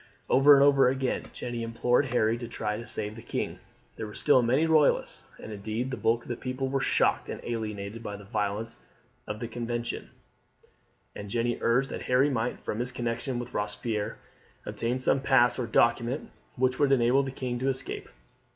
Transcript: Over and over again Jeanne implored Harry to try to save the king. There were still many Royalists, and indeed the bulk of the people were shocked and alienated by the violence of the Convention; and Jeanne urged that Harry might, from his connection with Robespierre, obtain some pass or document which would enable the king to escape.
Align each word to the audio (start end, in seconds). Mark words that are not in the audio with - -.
Over 0.31 0.55
and 0.55 0.63
over 0.63 0.89
again 0.89 1.29
Jeanne 1.31 1.53
implored 1.53 2.11
Harry 2.11 2.35
to 2.39 2.47
try 2.47 2.75
to 2.75 2.87
save 2.87 3.15
the 3.15 3.21
king. 3.21 3.59
There 3.97 4.07
were 4.07 4.15
still 4.15 4.41
many 4.41 4.65
Royalists, 4.65 5.25
and 5.37 5.51
indeed 5.53 5.91
the 5.91 5.95
bulk 5.95 6.23
of 6.23 6.27
the 6.27 6.35
people 6.35 6.67
were 6.69 6.81
shocked 6.81 7.29
and 7.29 7.39
alienated 7.43 8.01
by 8.01 8.17
the 8.17 8.23
violence 8.23 8.79
of 9.27 9.39
the 9.39 9.47
Convention; 9.47 10.09
and 11.15 11.29
Jeanne 11.29 11.55
urged 11.61 11.91
that 11.91 12.01
Harry 12.09 12.31
might, 12.31 12.59
from 12.59 12.79
his 12.79 12.91
connection 12.91 13.37
with 13.37 13.53
Robespierre, 13.53 14.17
obtain 14.65 14.97
some 14.97 15.19
pass 15.19 15.59
or 15.59 15.67
document 15.67 16.31
which 16.55 16.79
would 16.79 16.91
enable 16.91 17.21
the 17.21 17.29
king 17.29 17.59
to 17.59 17.69
escape. 17.69 18.09